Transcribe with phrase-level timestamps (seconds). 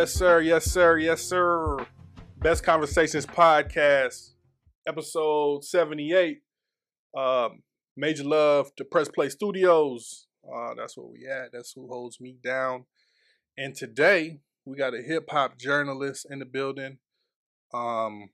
[0.00, 0.40] Yes, sir.
[0.40, 0.96] Yes, sir.
[0.96, 1.76] Yes, sir.
[2.38, 4.30] Best Conversations Podcast,
[4.88, 6.38] episode 78.
[7.14, 7.62] Um,
[7.98, 10.26] major love to Press Play Studios.
[10.42, 11.52] Uh, that's where we at.
[11.52, 12.86] That's who holds me down.
[13.58, 16.96] And today we got a hip hop journalist in the building.
[17.74, 18.30] Um,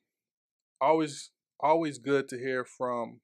[0.80, 3.22] always, always good to hear from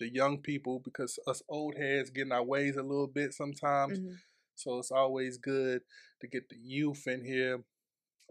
[0.00, 4.00] the young people because us old heads get in our ways a little bit sometimes.
[4.00, 4.14] Mhm.
[4.54, 5.82] So it's always good
[6.22, 7.62] to get the youth in here.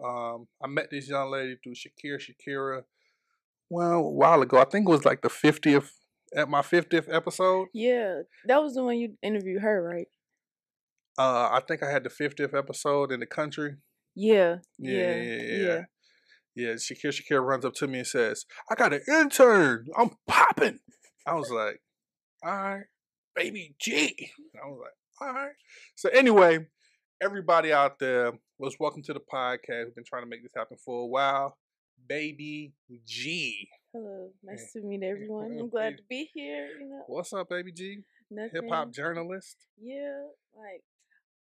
[0.03, 2.83] Um, I met this young lady through Shakira Shakira.
[3.69, 4.57] Well, a while ago.
[4.57, 5.93] I think it was like the fiftieth
[6.35, 7.67] at my fiftieth episode.
[7.73, 10.07] Yeah, that was the one you interviewed her, right?
[11.17, 13.75] Uh, I think I had the fiftieth episode in the country.
[14.15, 15.41] Yeah, Yeah, yeah, yeah, yeah.
[15.41, 15.65] yeah.
[15.65, 15.81] yeah.
[16.53, 19.87] Yeah, Shakira Shakira runs up to me and says, "I got an intern.
[19.97, 20.79] I'm popping."
[21.25, 21.81] I was like,
[22.43, 22.83] "All right,
[23.35, 25.53] baby G." I was like, "All right."
[25.95, 26.67] So anyway,
[27.21, 29.85] everybody out there, was welcome to the podcast.
[29.85, 31.55] We've been trying to make this happen for a while.
[32.07, 32.73] Baby
[33.05, 35.55] G, Hello, nice to meet everyone.
[35.59, 36.69] I'm glad to be here.
[36.79, 37.99] You know, what's up, Baby G?
[38.31, 38.49] nothing.
[38.55, 40.23] Hip hop journalist, Yeah,
[40.57, 40.81] like,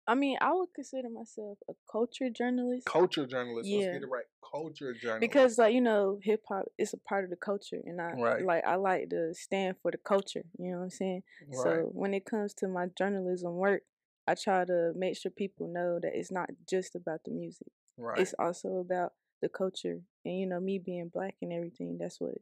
[0.08, 3.70] I mean, I would consider myself a culture journalist culture journalist.
[3.70, 3.92] Let's Yeah.
[3.92, 4.24] get it right.
[4.42, 5.20] Culture journalist.
[5.20, 8.44] because, like, you know, hip hop is a part of the culture, and I Right.
[8.44, 10.42] like I like to stand for the culture.
[10.58, 11.22] You know what I'm saying?
[11.48, 13.84] right, So when it comes to my journalism work,
[14.28, 17.68] I try to make sure people know that it's not just about the music.
[17.96, 21.96] right, It's also about the culture, and you know, me being black and everything.
[21.98, 22.34] That's what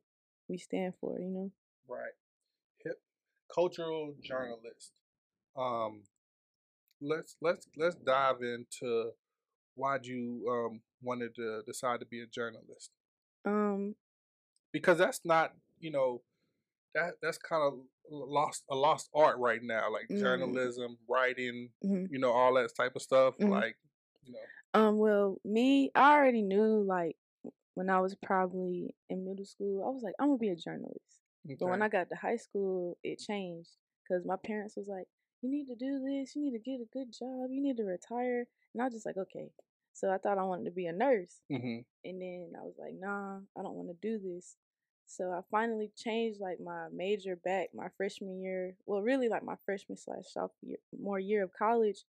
[0.49, 1.19] we stand for.
[1.21, 1.51] You know.
[1.89, 2.13] right.
[2.85, 3.01] Hip
[3.55, 4.93] cultural journalist.
[5.57, 6.03] Um,
[7.01, 9.11] let's let's let's dive into
[9.75, 12.91] why'd you um wanted to decide to be a journalist
[13.45, 13.95] Um.
[14.73, 16.23] because that's not you know
[16.97, 17.81] that that's kind of
[18.11, 20.17] lost a lost art right now like Mm.
[20.19, 22.07] journalism writing mhm.
[22.09, 23.47] you know all that type of stuff Mhm.
[23.47, 23.77] like
[24.25, 24.99] you know Um.
[24.99, 27.17] Well, me, I already knew like
[27.75, 31.21] when I was probably in middle school, I was like, I'm gonna be a journalist.
[31.61, 31.83] But when.
[31.83, 33.71] I got to high school, it changed
[34.05, 35.09] because my parents was like,
[35.43, 36.37] "You need to do this.
[36.37, 37.51] You need to get a good job.
[37.51, 39.53] You need to retire." And I was just like, "Okay."
[39.93, 42.95] So I thought I wanted to be a nurse, hmm and then I was like,
[42.95, 44.57] "Nah, I don't want to do this."
[45.07, 48.75] So I finally changed like my major back my freshman year.
[48.87, 52.05] Well, really like my freshman slash sophomore year of college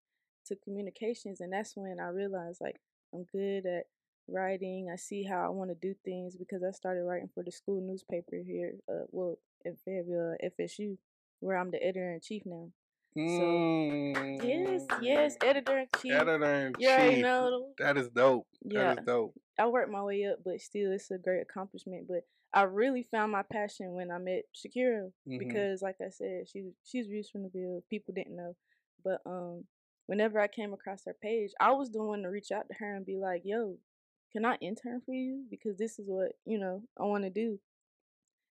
[0.47, 2.78] to communications, and that's when I realized like
[3.13, 3.86] I'm good at
[4.28, 4.90] writing.
[4.91, 7.81] I see how I want to do things because I started writing for the school
[7.81, 8.74] newspaper here.
[8.90, 10.97] Uh, well, in Fayetteville, FSU,
[11.40, 12.69] where I'm the editor in chief now.
[13.16, 16.13] Yes, yes, editor in chief.
[16.13, 17.22] editor in chief.
[17.22, 17.69] know.
[17.80, 21.09] that is dope Yeah, that is dope I worked my way up, but still, it's
[21.09, 22.07] a great accomplishment.
[22.07, 25.40] But I really found my passion when I met Shakira Mhm.
[25.40, 27.84] because, like I said, she she's views from the Ville.
[27.90, 28.56] People didn't know,
[29.03, 29.68] but um,
[30.08, 32.96] whenever I came across her page, I was the one to reach out to her
[32.96, 33.78] and be like, "Yo,
[34.31, 35.46] can I intern for you?
[35.50, 37.59] Because this is what you know I want to do."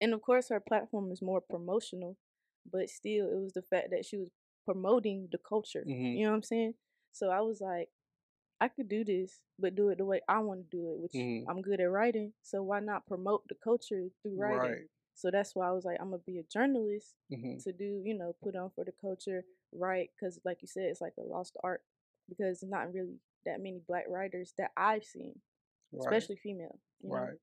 [0.01, 2.17] And of course, her platform is more promotional,
[2.69, 4.29] but still, it was the fact that she was
[4.65, 5.83] promoting the culture.
[5.85, 6.17] Mhm.
[6.17, 6.75] You know what I'm saying?
[7.11, 7.89] So I was like,
[8.61, 11.15] I could do this, but do it the way I want to do it, which
[11.15, 11.45] Mhm.
[11.49, 12.33] I'm good at writing.
[12.43, 14.77] So why not promote the culture through writing?
[14.77, 18.01] right So that's why I was like, I'm gonna be a journalist hmm to do,
[18.05, 21.23] you know, put on for the culture, write, because like you said, it's like a
[21.23, 21.83] lost art
[22.29, 25.39] because there's not really that many black writers that I've seen,
[25.93, 26.79] right especially female.
[27.01, 27.15] You know?
[27.15, 27.37] right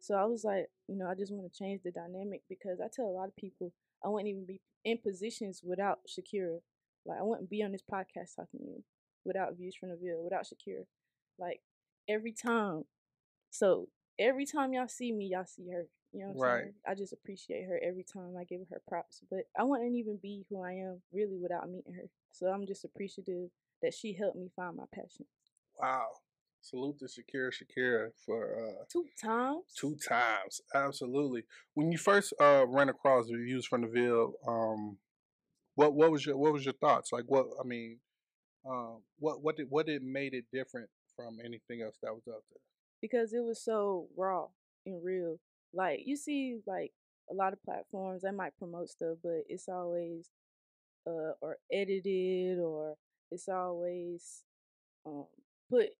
[0.00, 2.88] So I was like, you know, I just want to change the dynamic because I
[2.92, 3.72] tell a lot of people
[4.04, 6.60] I wouldn't even be in positions without Shakira.
[7.06, 8.84] Like I wouldn't be on this podcast talking to you
[9.24, 10.84] without Views from the Ville, without Shakira.
[11.38, 11.60] Like
[12.08, 12.84] every time.
[13.50, 13.88] So
[14.18, 15.86] every time y'all see me, y'all see her.
[16.12, 16.74] You know what I'm saying?
[16.86, 19.20] I just appreciate her every time I give her props.
[19.30, 22.08] But I wouldn't even be who I am really without meeting her.
[22.32, 23.48] So I'm just appreciative
[23.82, 25.26] that she helped me find my passion.
[25.80, 26.08] wow
[26.62, 29.64] salute to Shakira Shakira for uh Two times.
[29.76, 31.44] Two times, absolutely.
[31.74, 34.96] When you first uh ran across reviews from the Ville, um,
[35.74, 37.12] what what was your what was your thoughts?
[37.12, 37.98] Like what I mean,
[38.68, 42.42] um, what what did what did made it different from anything else that was out
[42.50, 42.60] there?
[43.02, 44.46] because it was so raw
[44.86, 45.38] and real.
[45.74, 46.92] Like you see, like
[47.30, 50.30] a lot of platforms that might promote stuff, but it's always
[51.06, 52.94] uh or edited or
[53.30, 54.44] it's always
[55.04, 55.26] um
[55.68, 55.90] put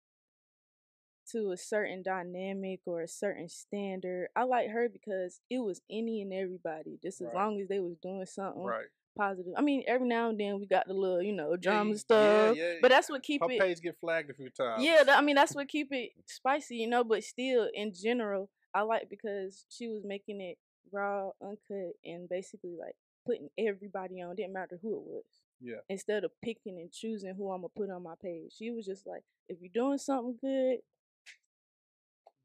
[1.32, 4.28] to a certain dynamic or a certain standard.
[4.36, 7.96] I like her because it was any and everybody, just as long as they was
[8.02, 8.86] doing something Right.
[9.16, 9.52] Positive.
[9.56, 12.56] I mean, every now and then we got the little, you know, drama yeah, stuff,
[12.56, 12.62] yeah.
[12.62, 13.60] yeah, but that's what keep Her it.
[13.60, 14.82] page get flagged a few times.
[14.82, 17.04] Yeah, I mean that's what keep it spicy, you know.
[17.04, 20.58] But still, in general, I like because she was making it
[20.92, 24.36] raw, uncut, and basically like putting everybody on.
[24.36, 25.24] Didn't matter who it was.
[25.60, 25.80] Yeah.
[25.88, 29.06] Instead of picking and choosing who I'm gonna put on my page, she was just
[29.06, 30.78] like, if you're doing something good,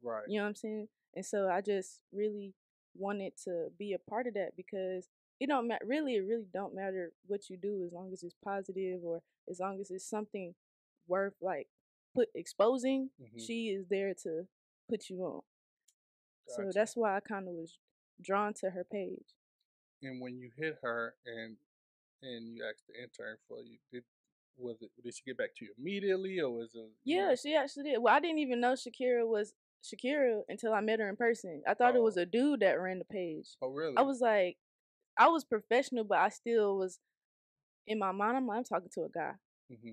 [0.01, 0.23] Right.
[0.27, 0.87] You know what I'm saying?
[1.15, 2.53] And so I just really
[2.95, 5.07] wanted to be a part of that because
[5.39, 5.85] it don't matter.
[5.85, 9.59] Really, it really don't matter what you do as long as it's positive or as
[9.59, 10.55] long as it's something
[11.07, 11.67] worth like
[12.15, 13.09] put exposing.
[13.21, 13.45] Mhm.
[13.45, 14.47] She is there to
[14.89, 15.41] put you on.
[16.47, 17.77] So that's why I kind of was
[18.21, 19.35] drawn to her page.
[20.01, 21.57] And when you hit her and
[22.23, 24.03] and you asked the intern for you, did
[24.57, 27.83] was it did she get back to you immediately or was it Yeah, she actually
[27.91, 27.99] did.
[27.99, 31.61] Well, I didn't even know Shakira was Shakira until I met her in person.
[31.67, 32.21] I thought it was Oh.
[32.21, 33.55] a dude that ran the page.
[33.61, 33.95] Oh really?
[33.97, 34.57] I was like,
[35.19, 36.99] I was professional, but I still was
[37.85, 38.37] in my mind.
[38.37, 39.33] I'm like, I'm talking to a guy.
[39.69, 39.91] hmm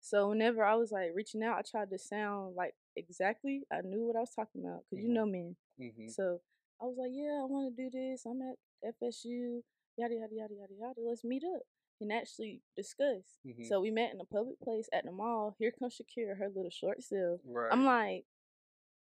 [0.00, 3.62] So whenever I was like reaching out, I tried to sound like exactly.
[3.72, 5.14] I knew what I was talking about because you Mhm.
[5.14, 5.56] know men.
[5.78, 6.40] hmm So
[6.80, 8.24] I was like, yeah, I want to do this.
[8.26, 9.62] I'm at FSU,
[9.96, 11.00] yada yada yada yada yada.
[11.00, 11.62] Let's meet up
[12.00, 13.38] and actually discuss.
[13.44, 13.66] Mhm.
[13.66, 15.56] So we met in a public place at the mall.
[15.58, 17.40] Here comes Shakira, her little short self.
[17.44, 17.72] Right.
[17.72, 18.24] I'm like,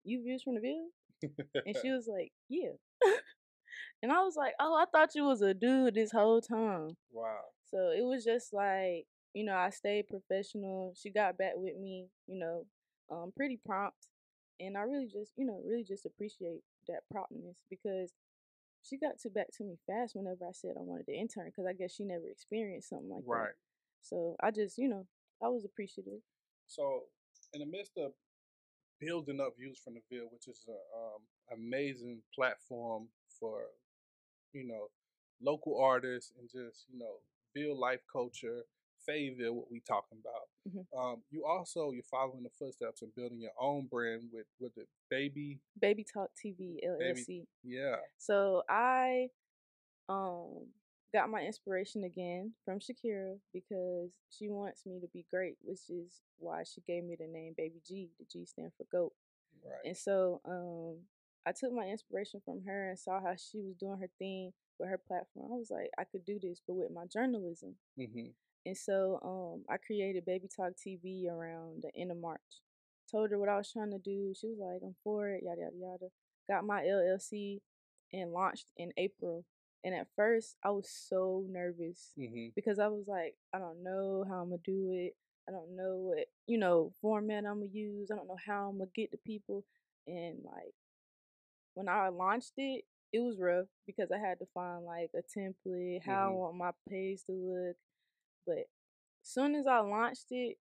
[0.04, 0.90] you views from the Ville?
[1.66, 2.72] And she was like, yeah.
[4.02, 6.96] And I was like, oh, I thought you was a dude this whole time.
[7.10, 7.40] wow.
[7.70, 10.94] So it was just like, you know, I stayed professional.
[10.96, 12.66] She got back with me, you know,
[13.10, 14.08] um, pretty prompt.
[14.60, 18.12] And I really just, you know, really just appreciate that promptness because
[18.82, 21.66] she got to back to me fast whenever I said I wanted to intern because
[21.66, 23.48] I guess she never experienced something like Right.
[23.50, 23.54] that.
[24.00, 25.06] So I just, you know,
[25.42, 26.20] I was appreciative.
[26.66, 27.04] So,
[27.54, 28.12] in the midst of
[29.00, 33.08] building up views from the Ville, which is an um, amazing platform
[33.40, 33.62] for,
[34.52, 34.88] you know,
[35.40, 37.16] local artists and just you know
[37.54, 38.62] build life culture,
[39.06, 40.48] Fayetteville, what we talking about.
[40.68, 40.86] Mhm.
[40.96, 44.86] Um, you also you're following the footsteps and building your own brand with with the
[45.10, 47.46] baby, Baby Talk TV LLC.
[47.64, 49.30] yeah, So I
[50.08, 50.66] um
[51.12, 56.20] got my inspiration again from Shakira because she wants me to be great, which is
[56.38, 58.10] why she gave me the name Baby G.
[58.18, 59.12] The G stand for goat.
[59.64, 60.96] right, And so um
[61.48, 64.90] I took my inspiration from her and saw how she was doing her thing with
[64.90, 65.50] her platform.
[65.52, 67.76] I was like, I could do this, but with my journalism.
[67.96, 68.28] hmm
[68.66, 72.40] And so um, I created Baby Talk TV around the end of March.
[73.10, 74.34] Told her what I was trying to do.
[74.38, 76.06] She was like, I'm for it, yada, yada, yada.
[76.50, 77.60] Got my LLC
[78.12, 79.46] and launched in April.
[79.84, 84.24] And at first, I was so nervous hmm because I was like, I don't know
[84.28, 85.16] how I'm going to do it.
[85.48, 88.10] I don't know what, you know, format I'm going to use.
[88.10, 89.64] I don't know how I'm going to get to people.
[90.06, 90.74] And like,
[91.78, 96.02] when I launched it, it was rough because I had to find like a template,
[96.04, 96.34] how I Mhm.
[96.34, 97.76] want my page to look.
[98.46, 98.68] But
[99.22, 100.58] soon as I launched it,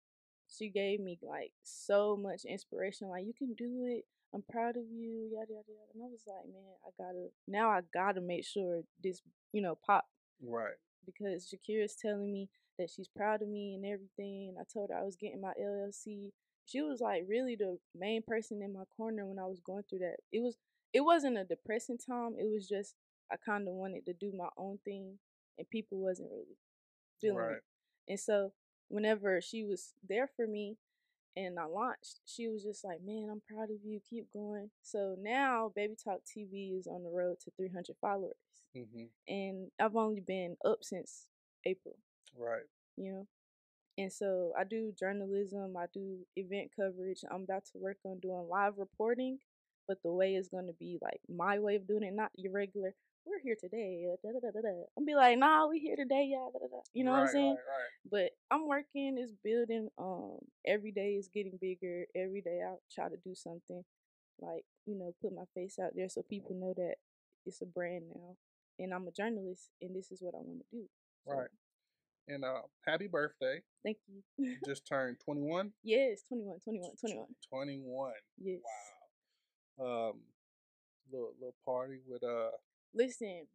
[0.49, 3.09] she gave me like so much inspiration.
[3.09, 4.05] Like, you can do it.
[4.35, 5.93] I'm proud of you, yada yada yada.
[5.95, 9.23] And I was like, man, I gotta now I gotta make sure this,
[9.53, 10.07] you know, pop
[10.43, 10.77] right,
[11.07, 14.49] because Shakira's telling me that she's proud of me and everything.
[14.51, 16.33] And I told her I was getting my LLC.
[16.67, 20.01] She was like really the main person in my corner when I was going through
[20.01, 20.17] that.
[20.33, 20.57] It was
[20.97, 22.37] it wasn't a depressing time.
[22.39, 22.95] It was just
[23.33, 25.19] I kind of wanted to do my own thing,
[25.59, 26.59] and people wasn't really
[27.21, 27.65] feeling right, it.
[28.09, 28.53] And so
[28.88, 30.76] whenever she was there for me
[31.37, 34.00] and I launched, she was just like, "Man, I'm proud of you.
[34.11, 38.37] Keep going." So now Baby Talk TV is on the road to 300 followers
[38.75, 41.26] hmm and I've only been up since
[41.67, 41.97] April,
[42.37, 43.26] right, you know.
[43.99, 47.25] And so I do journalism, I do event coverage.
[47.31, 49.38] I'm about to work on doing live reporting,
[49.88, 52.52] but the way is going to be like my way of doing it, not your
[52.52, 52.95] regular.
[53.25, 54.07] We're here today.
[54.11, 54.85] uh, Da, da, da, da, da.
[54.97, 56.52] I'm be like, nah, we here today, y'all.
[56.52, 56.81] Da, da, da.
[56.95, 57.57] You know what I'm saying?
[57.57, 57.90] Right, right.
[58.09, 59.88] But I'm working, it's building.
[59.99, 62.05] Um, every day is getting bigger.
[62.14, 63.83] Every day I try to do something,
[64.40, 66.95] like you know, put my face out there so people know that
[67.47, 68.37] it's a brand now,
[68.78, 70.85] and I'm a journalist, and this is what I want to do.
[71.26, 71.49] So, Right.
[72.28, 73.62] And uh, happy birthday!
[73.85, 73.99] Thank
[74.38, 74.57] you.
[74.64, 75.73] Just turned 21.
[75.85, 77.26] yes, 21, 21, 21.
[77.49, 78.12] 21.
[78.40, 78.61] Yes.
[78.64, 78.96] Wow.
[79.78, 80.21] Um,
[81.12, 82.50] little little party with uh,
[82.95, 83.47] Listen,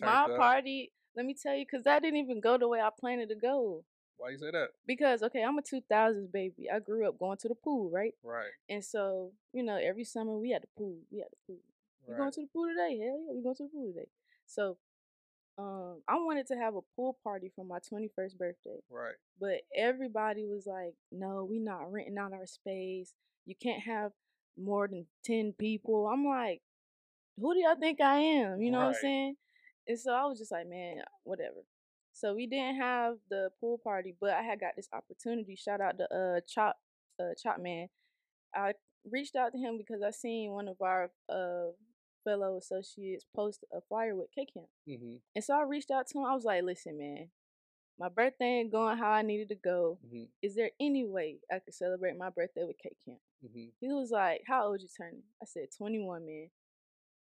[0.00, 0.36] my up.
[0.36, 0.92] party.
[1.16, 3.36] Let me tell you, cause that didn't even go the way I planned it to
[3.36, 3.84] go.
[4.16, 4.68] Why you say that?
[4.86, 6.68] Because okay, I'm a 2000s baby.
[6.72, 8.14] I grew up going to the pool, right?
[8.22, 8.50] Right.
[8.68, 10.96] And so you know, every summer we had the pool.
[11.10, 11.60] We had the pool.
[12.06, 12.18] Right.
[12.18, 12.98] going to the pool today?
[12.98, 14.08] Hell yeah, we going to the pool today.
[14.46, 14.76] So,
[15.56, 19.14] um, I wanted to have a pool party for my 21st birthday, right.
[19.40, 23.14] but everybody was like, "No, we not renting out our space.
[23.46, 24.12] You can't have
[24.56, 26.62] more than 10 people." I'm like,
[27.38, 29.36] "Who do y'all think I am?" You know what I'm saying?
[29.86, 31.64] And so I was just like, "Man, whatever."
[32.14, 35.56] So we didn't have the pool party, but I had got this opportunity.
[35.56, 36.76] Shout out to uh Chop,
[37.20, 37.88] uh Chop Man.
[38.54, 38.74] I
[39.10, 41.72] reached out to him because I seen one of our uh
[42.22, 44.68] fellow associates post a flyer with K Camp.
[44.88, 45.16] Mm-hmm.
[45.34, 46.24] And so I reached out to him.
[46.24, 47.30] I was like, listen, man,
[47.98, 49.98] my birthday ain't going how I needed to go.
[50.06, 50.24] Mm-hmm.
[50.40, 53.18] Is there any way I could celebrate my birthday with K Camp?
[53.48, 56.50] Hmm He was like, "How old you turning?" I said, "21, man."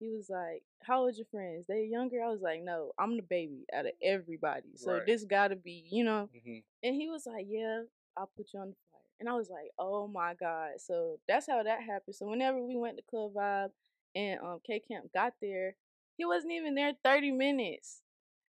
[0.01, 1.67] He was like, "How old your friends?
[1.69, 5.07] They younger?" I was like, "No, I'm the baby out of everybody, so Right.
[5.07, 7.85] this gotta be, you know." hmm And he was like, "Yeah,
[8.17, 11.47] I'll put you on the flyer." And I was like, "Oh my god!" So that's
[11.47, 12.17] how that happened.
[12.17, 13.73] So whenever we went to Club Vibe
[14.15, 15.77] and um K Camp got there,
[16.17, 18.03] he wasn't even there 30 minutes.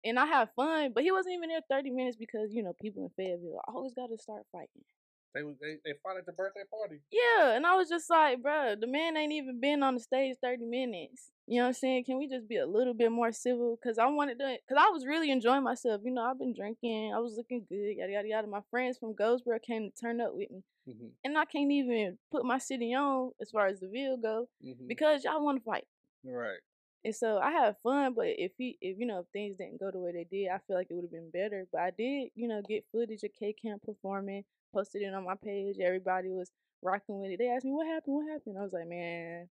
[0.04, 3.04] And I had fun, but he wasn't even there 30 minutes because you know people
[3.04, 4.86] in Fayetteville always got to start fighting.
[5.34, 7.00] They was they they fought at the birthday party.
[7.12, 10.36] Yeah, and I was just like, bruh, the man ain't even been on the stage
[10.42, 11.32] 30 minutes.
[11.48, 12.04] You know what I'm saying?
[12.06, 13.78] Can we just be a little bit more civil?
[13.82, 16.02] Because I wanted to, because I was really enjoying myself.
[16.04, 18.48] You know, I've been drinking, I was looking good, yada, yada, yada.
[18.48, 20.64] My friends from Goldsboro came to turn up with me.
[20.86, 24.48] hmm And I can't even put my city on as far as the Ville go
[24.62, 25.86] hmm because y'all want to fight.
[26.26, 26.60] right.
[27.03, 29.89] And so I had fun, but if he, if you know, if things didn't go
[29.89, 31.65] the way they did, I feel like it would have been better.
[31.72, 34.43] But I did, you know, get footage of K Camp performing,
[34.74, 35.77] posted it on my page.
[35.81, 36.51] Everybody was
[36.84, 37.39] rocking with it.
[37.39, 38.58] They asked me what happened, what happened.
[38.60, 39.50] I was like, man,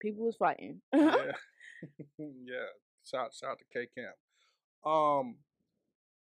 [0.00, 0.82] people was fighting.
[0.92, 1.32] yeah.
[2.18, 2.70] yeah.
[3.10, 4.16] Shout shout to K Camp.
[4.84, 5.36] Um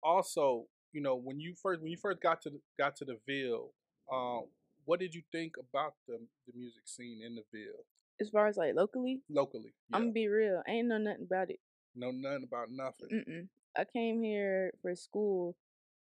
[0.04, 3.18] also, you know, when you first when you first got to the, got to the
[3.26, 3.72] Ville,
[4.12, 4.44] um,
[4.84, 7.84] what did you think about the the music scene in the Ville
[8.20, 9.74] as far as like locally, locally?
[9.90, 9.96] Yeah.
[9.96, 10.62] I'm gonna be real.
[10.66, 11.60] I ain't know nothing about it.
[11.94, 13.08] know nothing about nothing.
[13.12, 13.48] Mm-mm.
[13.76, 15.56] I came here for school.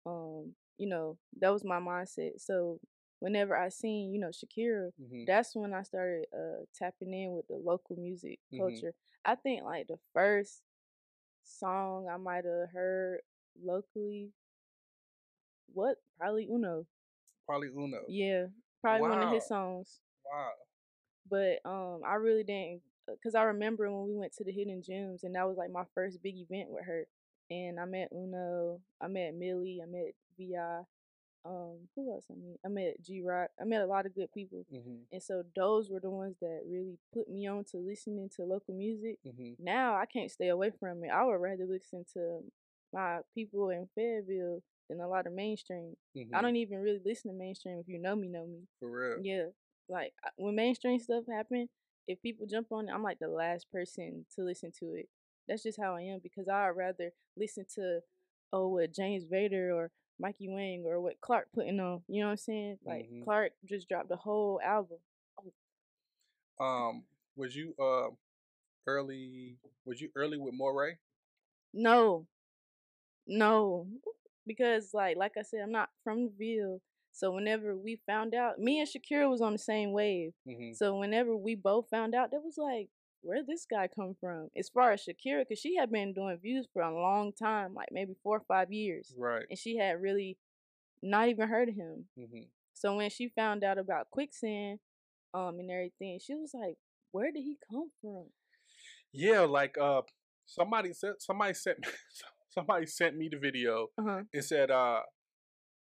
[0.05, 2.39] Um, you know, that was my mindset.
[2.41, 2.79] So
[3.19, 7.47] whenever I seen, you know, Shakira, hmm that's when I started uh tapping in with
[7.47, 8.57] the local music Mhm.
[8.57, 8.93] culture.
[9.23, 10.63] I think like the first
[11.43, 13.21] song I might have heard
[13.63, 14.31] locally,
[15.73, 16.85] what probably Uno.
[17.45, 18.01] Probably Uno.
[18.07, 18.47] Yeah,
[18.81, 19.99] probably one of his songs.
[20.25, 20.51] Wow.
[21.31, 22.81] But um, I really didn't,
[23.23, 25.85] cause I remember when we went to the Hidden Gems, and that was like my
[25.95, 27.07] first big event with her.
[27.49, 30.55] And I met Uno, I met Millie, I met Vi,
[31.45, 32.57] um, who else I met?
[32.65, 33.49] I met G Rock.
[33.59, 34.65] I met a lot of good people.
[34.69, 38.43] hmm And so those were the ones that really put me on to listening to
[38.45, 39.19] local music.
[39.25, 41.09] hmm Now I can't stay away from it.
[41.09, 42.41] I would rather listen to
[42.93, 45.95] my people in Fayetteville than a lot of mainstream.
[46.15, 47.79] hmm I don't even really listen to mainstream.
[47.79, 48.67] If you know me, know me.
[48.79, 49.23] For real.
[49.23, 49.47] Yeah,
[49.91, 51.69] like when mainstream stuff happen,
[52.07, 55.09] if people jump on it, I'm like the last person to listen to it.
[55.47, 57.99] That's just how I am because I'd rather listen to
[58.53, 62.01] oh what James Vader or Mikey Wang or what Clark putting on.
[62.07, 62.79] You know what I'm saying?
[62.85, 63.23] Like Mhm.
[63.23, 64.99] Clark just dropped a whole album.
[66.59, 67.05] Um,
[67.35, 68.09] was you uh
[68.87, 69.57] early?
[69.85, 70.97] Was you early with Morray?
[71.73, 72.27] No,
[73.27, 73.87] no,
[74.45, 76.81] because like like I said, I'm not from the Ville.
[77.11, 80.31] So whenever we found out, me and Shakira was on the same wave.
[80.45, 82.89] hmm So whenever we both found out, that was like,
[83.21, 84.49] where this guy come from?
[84.57, 87.89] As far as Shakira, because she had been doing views for a long time, like
[87.91, 89.45] maybe four or five years, Right.
[89.49, 90.37] and she had really
[91.03, 92.05] not even heard of him.
[92.17, 94.79] hmm So when she found out about quicksand,
[95.33, 96.75] um, and everything, she was like,
[97.11, 98.25] where did he come from?
[99.13, 100.01] Yeah, like uh,
[100.45, 101.87] somebody said somebody sent me,
[102.49, 104.21] somebody sent me the video Uh huh.
[104.33, 105.01] and said, uh,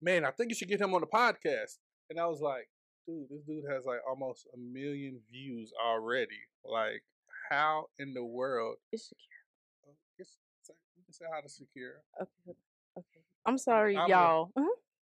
[0.03, 1.79] man, I think you should get him on the podcast.
[2.11, 2.69] And I was like,
[3.07, 6.41] dude, this dude has like almost a million views already.
[6.65, 7.03] Like,
[7.51, 8.77] how in the world?
[8.93, 9.89] It's Shakira.
[9.91, 11.99] uh, It's, it's like- you can say hi to Shakira.
[12.23, 12.59] Okay.
[12.99, 13.21] Okay.
[13.45, 14.51] I'm sorry, I'm y'all.
[14.57, 14.67] Uh-huh.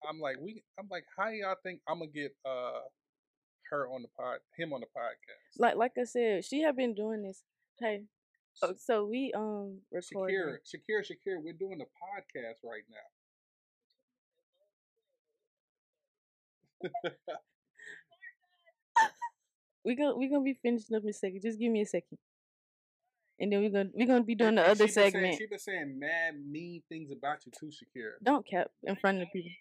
[0.09, 0.63] I'm like, we.
[0.79, 2.79] I'm like, how y'all think I'm gonna get uh
[3.69, 5.59] her on the pod, him on the podcast?
[5.59, 7.43] like like I said, she had been doing this.
[7.79, 8.03] Hey,
[8.63, 10.35] oh, so we um recorded.
[10.35, 13.07] Shakira, Shakira, Shakira, we're doing a podcast right now.
[19.85, 21.41] We gonna we gonna be finishing up in a second.
[21.41, 22.17] Just give me a second,
[23.39, 25.37] and then we're gonna we're gonna be doing the and other she been saying- segment.
[25.37, 28.11] She been saying mad mean things about you too, Shakira.
[28.21, 29.51] Don't cap in front of the people.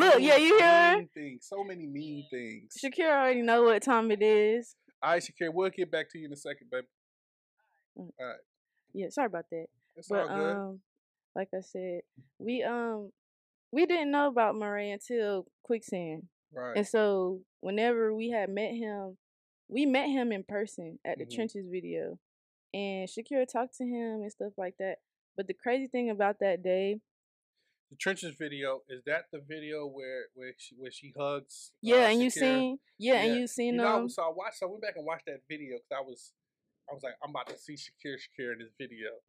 [0.00, 0.96] Look, yeah, you hear her?
[0.98, 2.74] mean things, so many mean things.
[2.84, 4.76] Shakira already know what time it is.
[5.02, 6.86] All right, Shakira, we'll get back to you in a second, baby.
[7.96, 8.36] All right.
[8.92, 9.66] Yeah, sorry about that.
[9.96, 10.56] It's But all good.
[10.56, 10.80] um,
[11.34, 12.02] like I said,
[12.38, 13.10] we um
[13.72, 16.24] we didn't know about Morray until quicksand,
[16.56, 16.76] right.
[16.76, 19.16] and so whenever we had met him,
[19.68, 21.34] we met him in person at the Mhm.
[21.34, 22.18] trenches video,
[22.74, 24.98] and Shakira talked to him and stuff like that.
[25.36, 27.00] But the crazy thing about that day,
[27.90, 31.70] The trenches video is that the video where where she where she hugs?
[31.72, 34.58] uh, yeah, and you seen, yeah, and you seen You know, um, so I watched.
[34.58, 36.32] So I went back and watched that video because I was,
[36.90, 39.10] I was like, I'm about to see Shakira, Shakira in this video,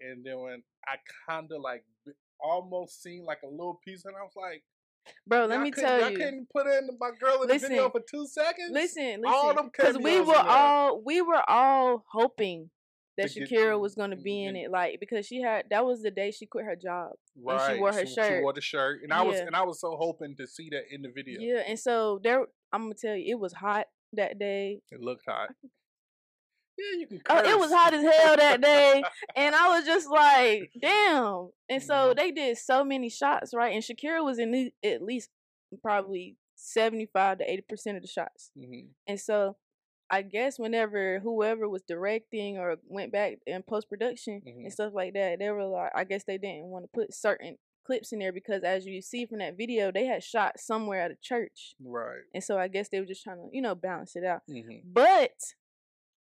[0.00, 0.96] and then when I
[1.28, 1.84] kind of like
[2.40, 4.62] almost seen like a little piece, and I was like,
[5.26, 5.46] bro.
[5.46, 6.16] Let y'all me tell you.
[6.16, 8.70] couldn't put in my girl in the video for two seconds.
[8.72, 12.70] Listen, All listen, because we were all we were all hoping
[13.16, 16.02] that To get- Shakira was gonna be in it, like because she had that was
[16.02, 17.12] the day she quit her job.
[17.42, 17.74] right?
[17.74, 18.42] she wore her She shirt.
[18.42, 21.02] wore the shirt, and I was and I was so hoping to see that in
[21.02, 21.40] the video.
[21.40, 23.86] Yeah, and so there, I'm gonna tell you, it was hot.
[24.14, 24.80] that day.
[24.90, 25.50] It looked hot.
[26.78, 27.20] Yeah, you can.
[27.28, 27.48] Oh, Curse.
[27.48, 29.02] it was hot as hell that day,
[29.36, 31.50] and I was just like, damn.
[31.68, 32.16] And so Mhm.
[32.16, 33.74] they did so many shots, right?
[33.74, 35.30] And Shakira was in the- at least
[35.82, 38.50] probably seventy five to eighty percent of the shots.
[38.56, 38.88] Mhm.
[39.06, 39.56] And so
[40.10, 44.64] I guess whenever whoever was directing or went back in post production Mhm.
[44.64, 47.58] and stuff like that, they were like, I guess they didn't want to put certain
[47.84, 51.10] clips in there because as you see from that video, they had shot somewhere at
[51.10, 51.74] a church.
[51.80, 52.22] Right.
[52.34, 54.42] And so I guess they were just trying to, you know, balance it out.
[54.48, 55.32] hmm But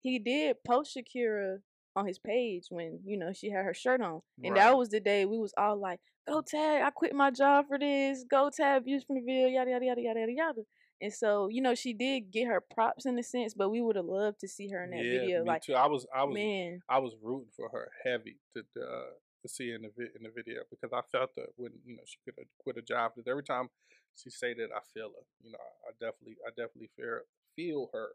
[0.03, 1.57] he did post Shakira
[1.95, 4.21] on his page when, you know, she had her shirt on.
[4.43, 7.65] And that was the day we was all like, Go tag, I quit my job
[7.67, 10.61] for this, go tag views from the video, yada yada yada yada yada yada.
[11.01, 13.97] And so, you know, she did get her props in a sense, but we would
[13.97, 15.43] have loved to see her in that yeah, video.
[15.43, 15.73] me Like, too.
[15.73, 19.71] I was, I was, man, I was rooting for her heavy to uh, to see
[19.71, 22.35] in the vi- in the video because I felt that when you know she could
[22.37, 23.11] have quit a job.
[23.15, 23.67] Because every time
[24.15, 25.25] she say that, I feel her.
[25.43, 27.19] You know, I, I definitely, I definitely feel
[27.55, 28.11] feel her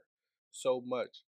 [0.50, 1.24] so much.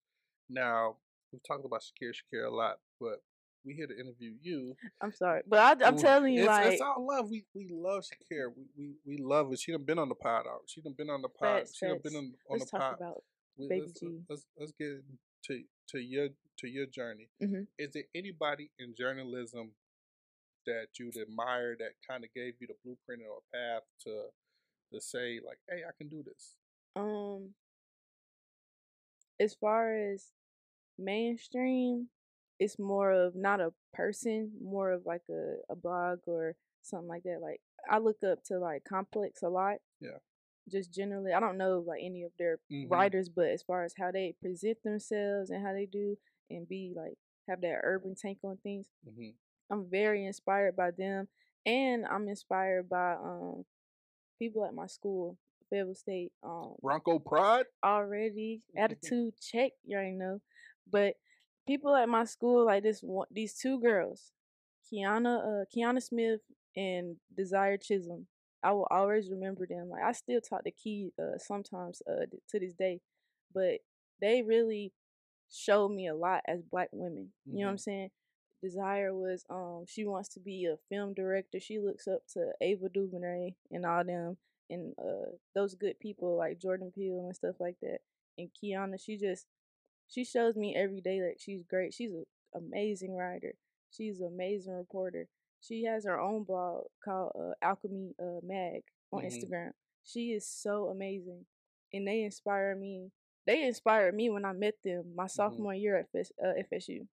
[0.51, 0.97] Now
[1.33, 3.23] we've talked about Shakira, Shakira a lot, but
[3.65, 4.75] we here to interview you.
[5.01, 5.43] I'm sorry.
[5.47, 7.31] But I, I'm Ooh, telling you, it's, like, it's all love.
[7.31, 8.49] We we love Shakira.
[8.57, 9.57] We we, we love her.
[9.57, 10.47] She done been on the pod.
[10.47, 10.63] out.
[10.67, 11.61] She done been on the pod.
[11.61, 12.17] Facts, she done been facts.
[12.17, 13.01] on, on let's the talk pod.
[13.01, 13.23] about
[13.59, 14.21] We- Baby let's, G.
[14.29, 15.03] let's let's get
[15.45, 16.29] to to your
[16.59, 17.29] to your journey.
[17.43, 17.67] Mhm.
[17.79, 19.73] Is there anybody in journalism
[20.67, 24.25] that you'd admire that kind of gave you the blueprint or a path to
[24.93, 26.57] to say like, hey, I can do this?
[26.97, 27.55] Um,
[29.39, 30.27] as far as
[31.01, 32.09] mainstream,
[32.59, 37.23] it's more of not a person, more of like a, a blog or something like
[37.25, 37.41] that.
[37.43, 37.61] Like
[37.91, 39.77] I look up to like Complex a lot.
[40.01, 40.19] Yeah.
[40.71, 42.91] Just generally, I don't know like any of their Mhm.
[42.91, 46.17] writers, but as far as how they present themselves and how they do
[46.51, 47.15] and be like
[47.49, 49.31] have that urban take on things, Mm-hmm.
[49.71, 51.29] I'm very inspired by them,
[51.65, 53.65] and I'm inspired by um
[54.39, 55.39] people at my school,
[55.71, 56.33] Fayetteville State.
[56.43, 57.67] Um, Bronco Pride.
[57.83, 60.41] already attitude check you already know
[60.91, 61.15] but
[61.67, 64.33] people at my school like this one these two girls
[64.91, 66.41] kiana uh kiana smith
[66.77, 68.27] and desire chisholm
[68.63, 72.59] i will always remember them like i still talk to key uh sometimes uh to
[72.59, 73.01] this day
[73.55, 73.79] but
[74.21, 74.93] they really
[75.51, 78.11] showed me a lot as black women you know what i'm saying
[78.63, 82.89] desire was um she wants to be a film director she looks up to ava
[82.89, 84.37] duvernay and all them
[84.69, 87.99] and uh those good people like Jordan Peele and stuff like that.
[88.39, 89.47] And Kiana, she just
[90.11, 91.95] she shows me every day that she's great.
[91.95, 93.55] She's an amazing writer.
[93.91, 95.27] She's an amazing reporter.
[95.61, 99.27] She has her own blog called uh, Alchemy uh, Mag on Mhm.
[99.27, 99.71] Instagram.
[100.05, 101.45] She is so amazing,
[101.93, 103.11] and they inspire me.
[103.47, 107.07] They inspired me when I met them my sophomore year at FS, uh, FSU.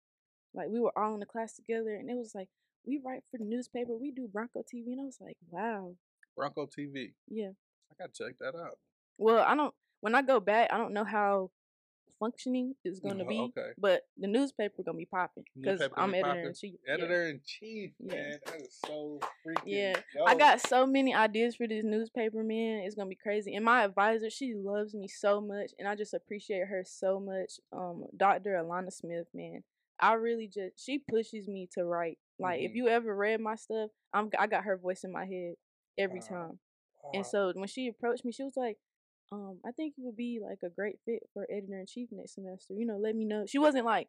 [0.53, 2.49] Like we were all in the class together, and it was like
[2.87, 3.97] we write for the newspaper.
[3.97, 5.97] We do Bronco TV, and I was like, wow,
[6.37, 7.15] Bronco TV.
[7.29, 7.51] yeah.
[7.91, 8.79] I gotta check that out.
[9.19, 9.75] Well, I don't.
[10.01, 11.51] When I go back, I don't know how
[12.19, 13.41] functioning is going to Oh, be.
[13.57, 13.71] okay.
[13.79, 16.75] But the newspaper gonna be popping because I'm editor in chief.
[16.87, 18.15] Editor in chief, Yeah.
[18.15, 18.39] man.
[18.47, 19.63] That is so freaking.
[19.67, 22.81] Yeah, I got so many ideas for this newspaper, man.
[22.81, 23.55] It's gonna be crazy.
[23.55, 27.61] And my advisor, she loves me so much, and I just appreciate her so much.
[27.73, 28.51] Um, Dr.
[28.53, 29.65] Alana Smith, man,
[29.99, 32.19] I really just she pushes me to write.
[32.39, 32.77] Like, if Mhm.
[32.77, 35.55] you ever read my stuff, I'm I got her voice in my head
[35.99, 36.27] every Wow.
[36.27, 36.59] time.
[37.03, 37.11] Wow.
[37.15, 38.79] And so when she approached me, she was like,
[39.33, 42.35] um, I think you would be like a great fit for editor in chief next
[42.35, 42.75] semester.
[42.75, 43.45] You know, let me know.
[43.47, 44.09] She wasn't like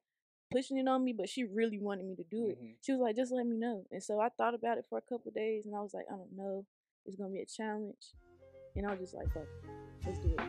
[0.51, 2.61] pushing it on me, but she really wanted me to do it.
[2.61, 2.75] Mhm.
[2.81, 3.85] She was like, just let me know.
[3.91, 6.15] And so I thought about it for a couple days and I was like, I
[6.15, 6.65] don't know.
[7.05, 8.13] It's gonna be a challenge.
[8.75, 9.47] And I was just like, fuck,
[10.05, 10.39] let's do it.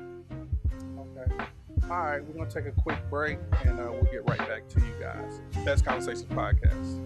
[0.98, 1.44] Okay.
[1.85, 4.81] All right, we're gonna take a quick break and uh, we'll get right back to
[4.81, 5.40] you guys.
[5.64, 7.00] Best Conversations podcast.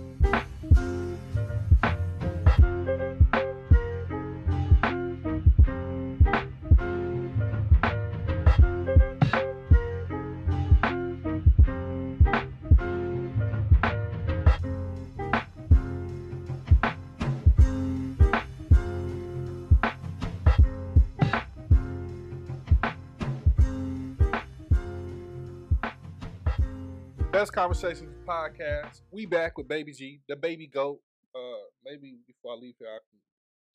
[27.41, 29.01] Best Conversations podcast.
[29.11, 31.01] We back with Baby G, the baby goat.
[31.35, 33.19] Uh, maybe before I leave here, I can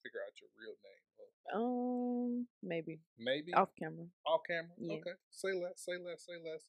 [0.03, 1.01] figure out your real name.
[1.51, 4.05] Um, maybe Maybe off camera.
[4.27, 4.69] off camera.
[4.77, 4.93] Yeah.
[4.97, 6.61] Okay, say less, say less, say less.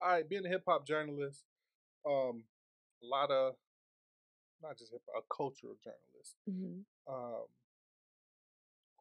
[0.00, 1.42] All right, being a hip hop journalist,
[2.06, 2.44] um,
[3.02, 3.54] a lot of
[4.62, 6.36] not just hip hop, a cultural journalist.
[6.46, 7.46] hmm Um,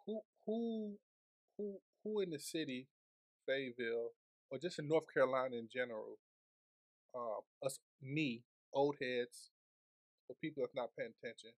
[0.07, 0.93] who who
[1.55, 2.87] who who in the city,
[3.45, 4.09] Fayetteville,
[4.49, 6.17] or just in North Carolina in general,
[7.17, 9.49] uh, us me old heads,
[10.29, 11.51] or people that's not paying attention.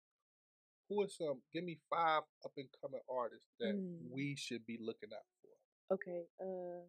[0.90, 1.42] Who are some?
[1.54, 4.10] Give me five up and coming artists that Mm.
[4.12, 5.96] we should be looking out for.
[5.96, 6.24] Okay.
[6.40, 6.86] Uh,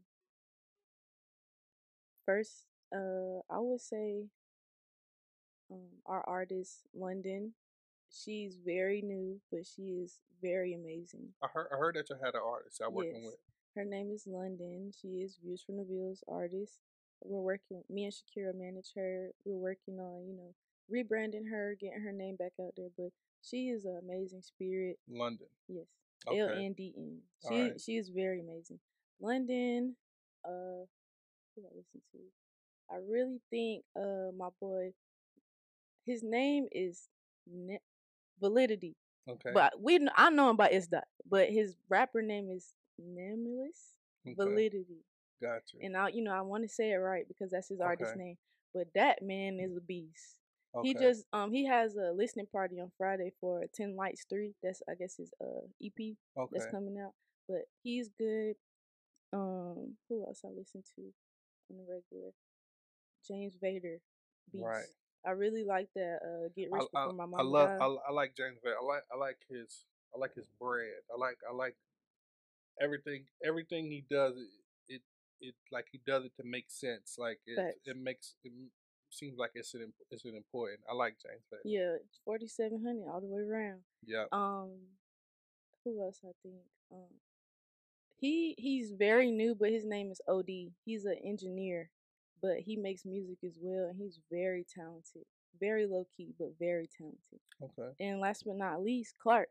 [2.26, 4.28] First, uh, I would say
[5.70, 7.54] um, our artist London.
[8.10, 11.28] She's very new, but she is very amazing.
[11.42, 13.36] I heard I heard that you had an artist I'm working with.
[13.76, 14.90] Her name is London.
[15.00, 16.80] She is Views from the Views artist.
[17.24, 17.82] We're working.
[17.90, 19.30] Me and Shakira manage her.
[19.44, 20.54] We're working on you know
[20.92, 22.88] rebranding her, getting her name back out there.
[22.96, 23.10] But
[23.42, 24.98] she is an amazing spirit.
[25.08, 25.46] London.
[25.68, 25.86] Yes.
[26.28, 27.18] L N D N.
[27.48, 27.80] She Alright.
[27.80, 28.78] she is very amazing.
[29.20, 29.96] London,
[30.44, 30.84] uh,
[31.54, 32.18] who I listen to?
[32.90, 34.92] I really think uh my boy,
[36.06, 37.08] his name is
[37.46, 37.80] ne-
[38.40, 38.96] Validity,
[39.28, 39.50] Okay.
[39.54, 43.94] but we I know him by S dot, but his rapper name is Nemulous
[44.26, 44.34] okay.
[44.34, 45.04] Validity,
[45.40, 45.78] Gotcha.
[45.80, 48.36] and I you know I want to say it right because that's his artist name.
[48.74, 50.38] But that man is a beast.
[50.76, 50.88] okay.
[50.88, 54.54] He just um he has a listening party on Friday for Ten Lights Three.
[54.62, 56.50] That's I guess his uh EP okay.
[56.52, 57.12] that's coming out.
[57.48, 58.54] But he's good.
[59.32, 61.02] Um, who else I listen to
[61.70, 62.32] on the regular?
[63.26, 63.98] James Vader,
[64.52, 64.64] beast.
[64.64, 64.84] Right.
[65.26, 66.18] I really like that.
[66.24, 67.80] Uh, get I, rich I, before my mama I love.
[67.80, 68.76] I, I like James Vader.
[68.80, 71.02] I like I like his I like his bread.
[71.12, 71.76] I like I like
[72.80, 74.48] everything everything he does it
[74.94, 75.02] it,
[75.40, 77.16] it like he does it to make sense.
[77.18, 77.78] Like it Facts.
[77.84, 78.52] it makes it
[79.10, 80.80] seems like it's an it's an important.
[80.90, 83.80] I like James yeah, forty seven hundred all the way around.
[84.04, 84.24] Yeah.
[84.32, 84.70] Um,
[85.84, 86.56] who else I think?
[86.92, 87.08] Um,
[88.18, 90.48] he he's very new, but his name is Od.
[90.84, 91.90] He's an engineer,
[92.42, 95.24] but he makes music as well, and he's very talented.
[95.58, 97.40] Very low key, but very talented.
[97.62, 97.90] Okay.
[98.00, 99.48] And last but not least, Clark.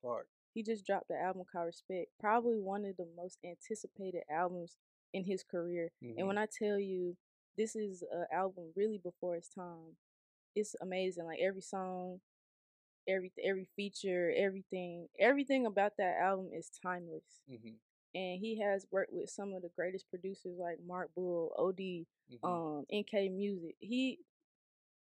[0.00, 0.26] Clark.
[0.54, 4.76] He just dropped the album called Respect, probably one of the most anticipated albums
[5.12, 5.90] in his career.
[6.02, 6.14] Mhm.
[6.18, 7.16] And when I tell you
[7.56, 9.96] this is an album really before its time,
[10.54, 11.24] it's amazing.
[11.26, 12.20] Like every song,
[13.08, 17.40] every every feature, everything, everything about that album is timeless.
[17.48, 17.78] Mhm.
[18.14, 22.42] And he has worked with some of the greatest producers like Mark Bull, OD, Mhm.
[22.44, 23.76] um, NK Music.
[23.80, 24.20] He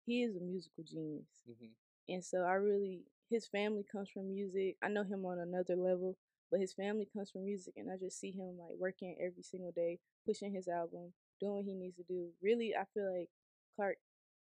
[0.06, 1.74] he is a musical genius Mhm.
[2.08, 4.76] and so I really his family comes from music.
[4.82, 6.16] I know him on another level,
[6.50, 9.72] but his family comes from music, and I just see him like working every single
[9.72, 12.28] day, pushing his album, doing what he needs to do.
[12.42, 13.28] Really, I feel like
[13.74, 13.96] Clark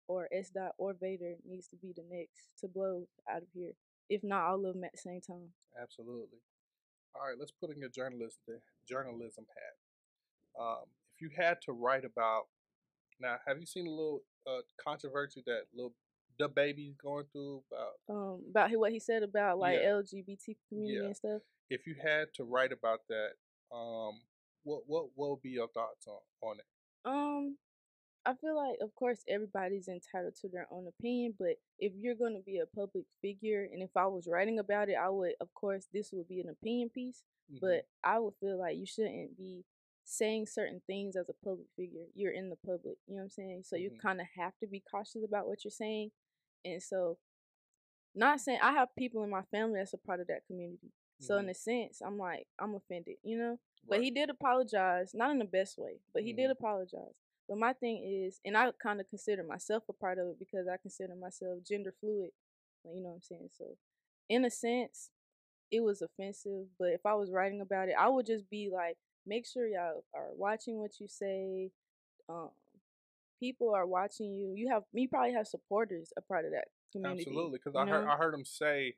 [0.09, 3.73] or S Dot or Vader needs to be the next to blow out of here.
[4.09, 5.49] If not, all of them at the same time.
[5.81, 6.39] Absolutely.
[7.15, 8.39] All right, let's put in your journalist
[8.89, 10.61] journalism hat.
[10.61, 10.85] Um,
[11.15, 12.47] if you had to write about
[13.21, 15.93] now, have you seen a little uh, controversy that little
[16.41, 19.91] DaBaby's going through about Um, about what he said about like Yeah.
[20.01, 21.07] LGBT community Yeah.
[21.07, 21.43] and stuff.
[21.73, 23.31] If you had to write about that,
[23.75, 24.21] um,
[24.65, 26.67] what what what would be your thoughts on on it?
[27.05, 27.57] Um,
[28.25, 32.35] I feel like, of course, everybody's entitled to their own opinion, but if you're going
[32.35, 35.53] to be a public figure, and if I was writing about it, I would, of
[35.55, 37.59] course, this would be an opinion piece, Mhm.
[37.61, 39.65] but I would feel like you shouldn't be
[40.05, 42.07] saying certain things as a public figure.
[42.15, 43.63] You're in the public, you know what I'm saying?
[43.65, 43.99] So you Mhm.
[44.01, 46.13] kind of have to be cautious about what you're saying.
[46.65, 47.19] And so,
[48.15, 50.93] not saying I have people in my family that's a part of that community.
[51.23, 51.51] So, in Mhm.
[51.51, 53.59] a sense, I'm like, I'm offended, you know?
[53.89, 56.53] But he did apologize, not in the best way, but he did Mhm.
[56.53, 57.15] apologize.
[57.49, 60.69] But my thing is, and I kind of consider myself a part of it because
[60.69, 62.33] I consider myself gender fluid.
[62.85, 63.51] like, You know what I'm saying?
[63.53, 63.77] So,
[64.29, 65.11] in a sense,
[65.71, 66.67] it was offensive.
[66.79, 70.05] But if I was writing about it, I would just be like, make sure y'all
[70.15, 71.71] are watching what you say.
[72.29, 72.51] Um,
[73.41, 74.55] people are watching you.
[74.55, 77.23] You have, me probably have supporters a part of that community.
[77.25, 78.07] Absolutely, because I heard?
[78.09, 78.97] I heard him say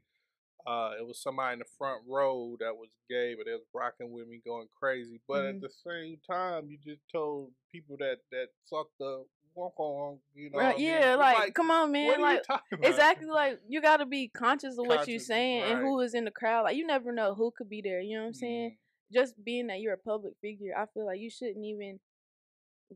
[0.67, 4.11] uh, it was somebody in the front row that was gay, but they was rocking
[4.13, 5.21] with me, going crazy.
[5.29, 5.49] But Mhm.
[5.57, 10.51] at the same time, you just told people that that sucked the walk on, you
[10.51, 10.59] know.
[10.59, 10.67] Right?
[10.67, 10.87] what I mean?
[10.87, 12.07] Yeah, like, come on, man.
[12.07, 12.89] what are like, you talking about?
[12.89, 16.15] exactly like you got to be conscious of what you're Conscious, saying and who is
[16.15, 18.35] in the crowd like you never know who could be there you know what i'm
[18.35, 18.77] saying Mhm.
[19.13, 22.01] just being that you're a public figure i feel like you shouldn't even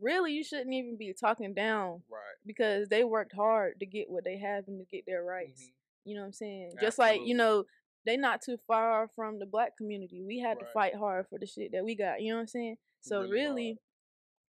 [0.00, 2.36] really you shouldn't even be talking down Right.
[2.44, 5.72] because they worked hard to get what they have and to get their rights Mhm.
[6.08, 7.64] You know what i'm saying just like you know
[8.06, 11.46] they not too far from the black community we had to fight hard for the
[11.46, 13.78] shit that we got you know what i'm saying so Really really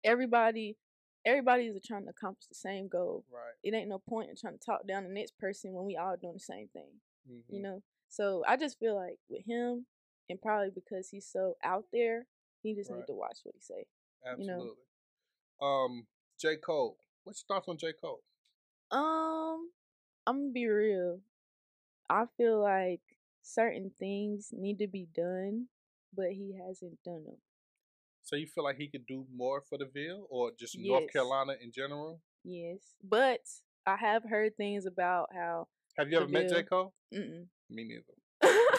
[0.05, 0.77] everybody
[1.25, 3.55] everybody is trying to accomplish the same goal Right.
[3.63, 6.17] it ain't no point in trying to talk down the next person when we all
[6.17, 7.43] doing the same thing Mhm.
[7.49, 9.87] you know so i just feel like with him
[10.29, 12.27] and probably because he's so out there
[12.63, 12.99] he just Right.
[12.99, 13.87] need to watch what he say
[14.39, 14.53] you know.
[14.53, 14.85] Absolutely.
[15.63, 16.07] Um,
[16.39, 16.99] J Cole.
[17.25, 18.23] What's your thoughts on J Cole?
[18.93, 19.71] um
[20.27, 21.21] i'm gonna be real
[22.11, 23.01] i feel like
[23.42, 25.66] certain things need to be done
[26.14, 27.40] but he hasn't done them
[28.23, 31.55] So you feel like he could do more for the Ville or just North Carolina
[31.64, 32.20] in general?
[32.44, 33.40] yes but
[33.87, 36.92] i have heard things about how Have you ever met J Cole?
[37.14, 37.46] mm-mm.
[37.70, 38.16] Me neither.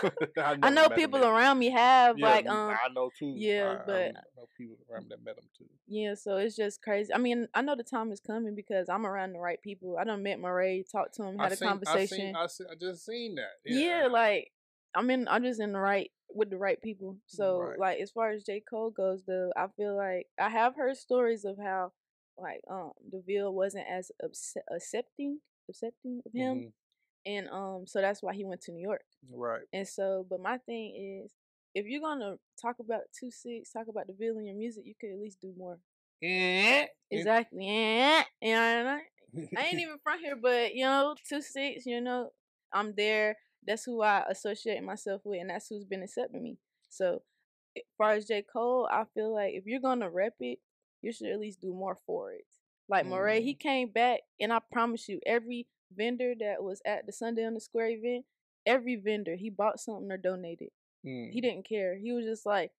[0.38, 3.34] I, I know people around me have Yeah, like um I know too.
[3.38, 5.66] yeah, I, but- I know people around me that met him too.
[5.88, 7.14] yeah, so it's just crazy.
[7.14, 9.98] I mean, I know the time is coming because I'm around the right people.
[10.00, 12.36] I done met Morray, talked to him, had a seen- I conversation.
[12.36, 13.52] I, seen, I just seen that.
[13.66, 14.52] yeah, like
[14.96, 17.18] I'm in I'm just in the right with the right people.
[17.28, 17.80] So Right.
[17.80, 18.62] like as far as J.
[18.62, 21.92] Cole goes though, I feel like I have heard stories of how
[22.38, 26.72] like um the Ville wasn't as obs- accepting accepting of him Mhm,
[27.26, 29.04] and um so that's why he went to New York.
[29.32, 29.62] right.
[29.74, 31.32] And so but my thing is
[31.74, 34.94] if you're gonna talk about two six, talk about the Ville in your music, you
[35.00, 35.80] could at least do more.
[36.24, 37.66] Eh, Exactly.
[37.68, 38.24] Yeah.
[38.42, 39.00] And I,
[39.58, 42.30] I ain't even from here, but you know, two six, you know,
[42.74, 43.38] I'm there.
[43.66, 46.58] That's who I associate myself with, and that's who's been accepting me.
[46.90, 47.22] So,
[47.78, 48.42] as far as J.
[48.42, 50.60] Cole, I feel like if you're gonna rep it,
[51.02, 52.46] you should at least do more for it.
[52.90, 57.12] Like Morray, he came back, and I promise you, every vendor that was at the
[57.14, 58.26] Sunday on the Square event,
[58.66, 60.70] every vendor he bought something or donated.
[61.06, 61.96] Mm, He didn't care.
[61.98, 62.72] He was just like,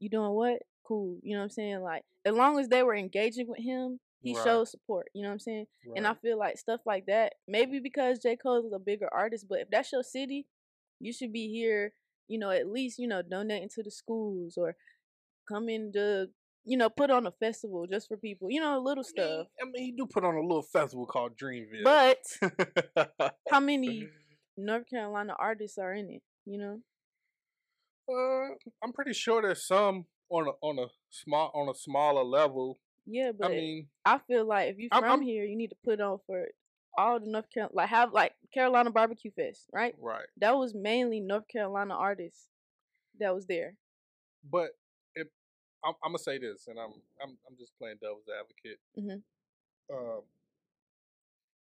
[0.00, 0.62] "You doing what?
[0.84, 1.82] Cool." You know what I'm saying?
[1.82, 4.42] Like, as long as they were engaging with him, he Right.
[4.44, 5.08] showed support.
[5.14, 5.66] You know what I'm saying?
[5.96, 8.36] And I feel like stuff like that, maybe because J.
[8.36, 10.46] Cole is a bigger artist, but if that's your city,
[11.00, 11.92] you should be here,
[12.28, 14.76] you know, at least, you know, donating to the schools or
[15.48, 16.30] coming to,
[16.66, 19.46] you know, put on a festival just for people, you know, little I mean, stuff.
[19.62, 21.84] I mean, he do put on a little festival called Dreamville.
[21.84, 24.08] But how many
[24.56, 26.80] North Carolina artists are in it, you know?
[28.08, 32.78] Uh, I'm pretty sure there's some on a on a small on a smaller level.
[33.06, 35.76] Yeah, but I mean, I feel like if you from I'm- here, you need to
[35.84, 36.48] put on for
[36.98, 39.94] all the North Carolina, like have like Carolina Barbecue Fest, right?
[40.00, 40.26] right.
[40.38, 42.48] That was mainly North Carolina artists
[43.20, 43.74] that was there.
[44.50, 44.70] But
[45.84, 48.80] I'm, I'm gonna say this, and I'm I'm I'm just playing devil's advocate.
[48.98, 49.22] Mhm.
[49.92, 50.22] Um,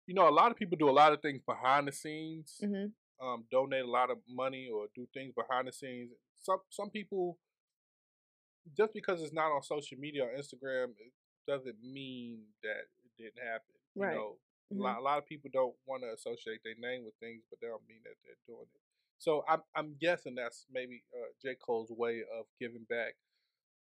[0.07, 2.57] you know, a lot of people do a lot of things behind the scenes.
[2.63, 2.87] hmm
[3.19, 6.11] Um, donate a lot of money or do things behind the scenes.
[6.41, 7.37] Some some people,
[8.77, 11.11] just because it's not on social media or Instagram, it
[11.47, 13.75] doesn't mean that it didn't happen.
[13.95, 14.13] Right.
[14.13, 14.37] You know,
[14.71, 14.79] Mhm.
[14.79, 17.59] a, lot, a lot of people don't want to associate their name with things, but
[17.61, 18.81] they don't mean that they're doing it.
[19.17, 23.15] So I'm I'm guessing that's maybe uh, J Cole's way of giving back.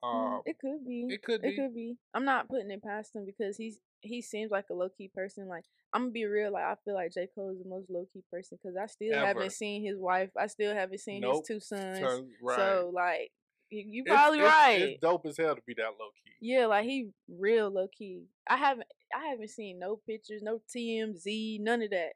[0.04, 1.06] Mm, Um, it could be.
[1.10, 1.56] it could It be.
[1.56, 1.96] could be.
[2.14, 5.48] I'm not putting it past him because he's he seems like a low key person.
[5.48, 6.52] Like I'm gonna be real.
[6.52, 9.14] Like I feel like J Cole is the most low key person because I still
[9.14, 9.26] Ever.
[9.26, 10.30] haven't seen his wife.
[10.38, 11.34] I still haven't seen Nope.
[11.42, 11.98] his two sons.
[11.98, 12.56] Son, right.
[12.56, 13.32] So like
[13.70, 14.82] you, you probably it's- right.
[14.82, 16.32] It's dope as hell to be that low key.
[16.40, 18.22] Yeah, like he real low key.
[18.48, 22.12] I haven't I haven't seen no pictures, no TMZ, none of that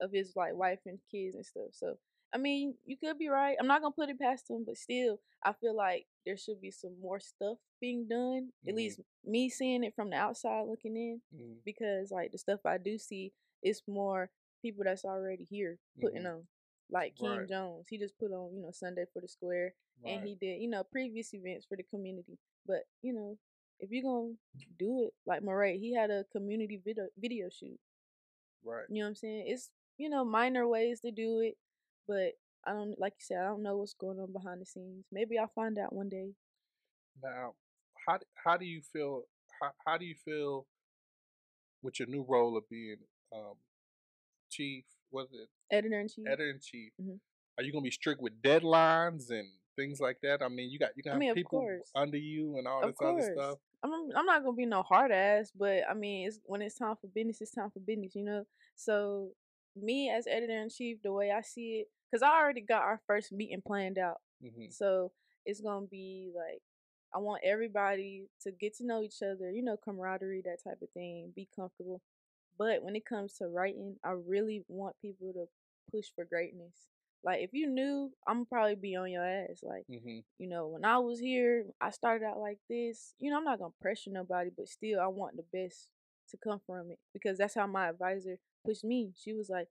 [0.00, 1.68] of his like wife and kids and stuff.
[1.72, 1.98] So
[2.36, 3.56] I mean, you could be right.
[3.58, 6.70] I'm not gonna put it past him, but still, I feel like there should be
[6.70, 8.52] some more stuff being done.
[8.68, 8.76] At Mhm.
[8.76, 11.62] least me seeing it from the outside looking in, Mhm.
[11.64, 16.26] because like the stuff I do see, it's more people that's already here putting Mhm.
[16.26, 16.48] on.
[16.90, 17.48] Like King Right.
[17.48, 20.68] Jones, he just put on, you know, Sunday for the Square and he did you
[20.68, 23.36] know previous events for the community but you know
[23.80, 24.34] if you're gonna
[24.78, 27.80] do it like Morray, he had a community video video shoot
[28.64, 28.84] right.
[28.88, 31.56] you know what i'm saying it's you know minor ways to do it
[32.06, 32.32] but
[32.66, 35.38] i don't like you said i don't know what's going on behind the scenes maybe
[35.38, 36.30] i'll find out one day
[37.22, 37.54] Now,
[38.06, 39.22] how how do you feel?
[39.60, 40.66] How, how do you feel
[41.82, 42.96] with your new role of being
[43.32, 43.54] um,
[44.50, 44.84] chief?
[45.10, 46.92] Was it editor in chief editor in chief?
[47.00, 47.18] Mhm.
[47.58, 50.42] Are you gonna be strict with deadlines and things like that?
[50.42, 51.90] I mean, you got you I got mean, people course.
[51.94, 53.58] under you and all of this other stuff.
[53.82, 56.96] I'm, I'm not gonna be no hard ass but i mean it's when it's time
[57.00, 59.30] for business it's time for business you know so
[59.76, 63.00] me as editor in chief the way i see it because i already got our
[63.06, 65.12] first meeting planned out hmm So
[65.44, 66.60] it's gonna be like
[67.14, 70.90] I want everybody to get to know each other, you know, camaraderie, that type of
[70.90, 72.02] thing, be comfortable.
[72.58, 75.46] But when it comes to writing, I really want people to
[75.90, 76.74] push for greatness.
[77.24, 79.60] Like if you knew, I'm probably be on your ass.
[79.62, 83.14] Like, hmm you know, when I was here, I started out like this.
[83.18, 85.88] You know, I'm not gonna pressure nobody, but still I want the best
[86.30, 86.98] to come from it.
[87.12, 89.12] Because that's how my advisor pushed me.
[89.16, 89.68] She was like,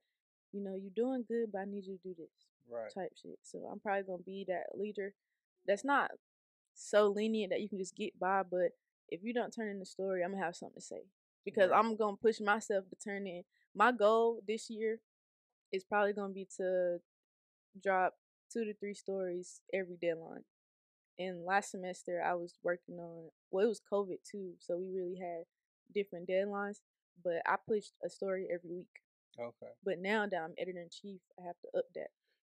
[0.56, 2.92] you know, you're doing good, but I need you to do this Right.
[2.92, 3.38] type shit.
[3.42, 5.14] So I'm probably gonna be that leader
[5.66, 6.10] that's not
[6.74, 8.72] so lenient that you can just get by, but
[9.08, 11.02] if you don't turn in the story, I'm gonna have something to say.
[11.44, 11.78] Because Right.
[11.78, 13.44] I'm gonna push myself to turn in.
[13.74, 15.00] My goal this year
[15.72, 17.00] is probably gonna be to
[17.80, 18.18] drop
[18.50, 20.44] two to three stories every deadline.
[21.18, 25.16] And last semester I was working on well, it was COVID too, so we really
[25.16, 25.44] had
[25.94, 26.80] different deadlines.
[27.22, 29.02] But I pushed a story every week.
[29.38, 29.72] Okay.
[29.84, 32.08] But now that I'm editor in chief, I have to up that.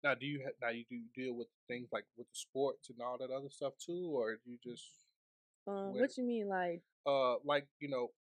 [0.04, 2.98] Now, do you ha- now you do deal with things like with the sports and
[3.00, 4.84] all that other stuff too, or do you just
[5.66, 6.82] Um, what you mean, like?
[7.06, 8.12] uh like you know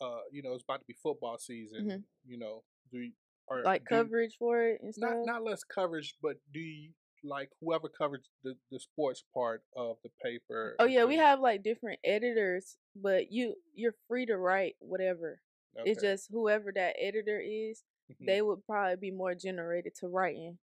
[0.00, 2.04] uh you know it's about to be football season Mhm.
[2.24, 2.62] you know
[2.92, 3.12] do you
[3.48, 5.10] or like do you- coverage for it and stuff.
[5.10, 6.92] not not less coverage but do you
[7.24, 10.74] like whoever covers the, the sports part of the paper.
[10.80, 15.40] Oh yeah, we have like different editors, but you you're free to write whatever.
[15.84, 17.82] It's just whoever that editor is,
[18.20, 20.58] they would probably be more generated to writing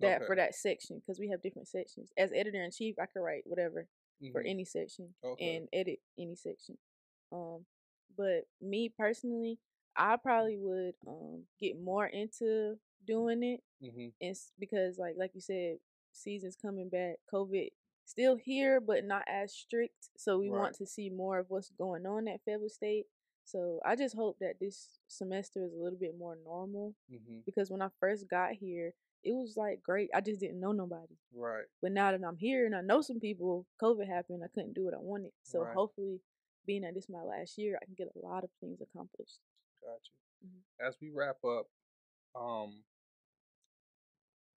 [0.00, 2.10] that for that section because we have different sections.
[2.16, 3.86] As editor in chief, I could write whatever
[4.32, 5.56] for mhm, any section Okay.
[5.56, 6.78] and edit any section.
[7.32, 7.64] Um,
[8.16, 9.58] but me personally,
[9.96, 15.40] I probably would um get more into doing it mhm, and because like like you
[15.40, 15.78] said,
[16.12, 17.16] season's coming back.
[17.32, 17.68] COVID
[18.04, 20.10] still here, but not as strict.
[20.16, 20.58] So we Right.
[20.60, 23.06] want to see more of what's going on at Fayetteville State.
[23.44, 27.70] So I just hope that this semester is a little bit more normal mhm, because
[27.70, 30.10] when I first got here, it was like great.
[30.14, 31.16] I just didn't know nobody.
[31.34, 31.66] Right.
[31.80, 34.42] But now that I'm here and I know some people, COVID happened.
[34.44, 35.32] I couldn't do what I wanted.
[35.42, 35.74] So Right.
[35.74, 36.20] hopefully,
[36.66, 39.40] being that this is my last year, I can get a lot of things accomplished.
[39.82, 40.48] Got you.
[40.48, 40.62] Mhm.
[40.86, 41.68] As we wrap up,
[42.34, 42.84] um,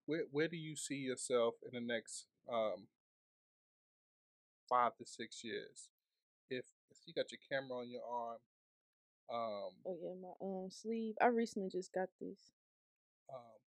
[0.06, 2.88] where where do you see yourself in the next um
[4.70, 5.90] five to six years?
[6.50, 8.40] If if you got your camera on your arm,
[9.34, 11.16] um, Oh yeah, my um sleeve.
[11.22, 12.54] I recently just got this.
[13.30, 13.60] um,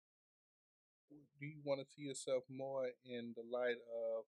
[1.39, 4.26] do you want to see yourself more in the light of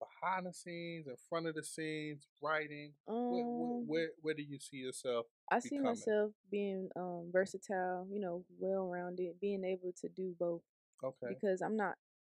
[0.00, 2.92] behind the scenes, in front of the scenes, writing?
[3.28, 5.26] Where where Um, where, where do you see yourself?
[5.50, 8.06] I see myself being um versatile.
[8.10, 10.62] You know, well rounded, being able to do both
[11.02, 11.40] Okay.
[11.40, 11.96] because I'm not,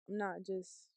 [0.08, 0.88] I'm not just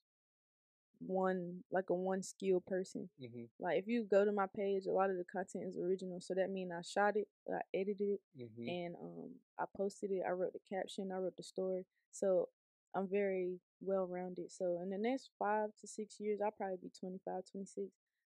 [0.99, 3.09] one like a one skill person.
[3.19, 6.19] hmm Like if you go to my page, a lot of the content is original.
[6.21, 9.29] So that means I shot it, I edited it, hmm and um
[9.59, 10.23] I posted it.
[10.27, 11.85] I wrote the caption, I wrote the story.
[12.11, 12.49] So
[12.95, 14.51] I'm very well rounded.
[14.51, 17.87] So in the next five to six years, I'll probably be 25, 26.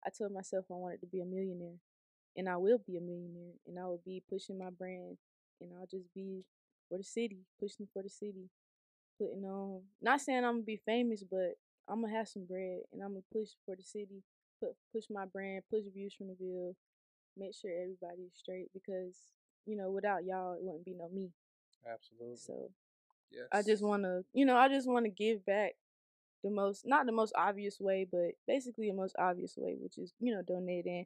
[0.06, 1.78] I told myself I wanted to be a millionaire,
[2.38, 5.18] and I will be a millionaire, and I will be pushing my brand,
[5.62, 6.44] and I'll just be
[6.90, 8.50] for the city, pushing for the city,
[9.20, 9.82] putting on.
[10.02, 11.58] Not saying I'm gonna be famous, but
[11.90, 14.24] I'm gonna have some bread, and I'm gonna push for the city,
[14.60, 16.76] put push my brand, push views from the Ville,
[17.38, 19.16] make sure everybody's straight because
[19.66, 21.32] you know without y'all it wouldn't be no me.
[21.92, 22.38] Absolutely.
[22.38, 22.72] So
[23.32, 23.48] yes.
[23.52, 25.74] I just want to, you know, I just want to give back
[26.44, 30.14] the most, not the most obvious way, but basically the most obvious way, which is,
[30.20, 31.06] you know, donating,